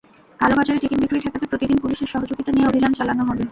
[0.39, 3.43] কালোবাজারে ticket বিক্রি ঠেকাতে প্রতিদিন পুলিশের সহযোগিতা নিয়ে অভিযান চালানো হবে।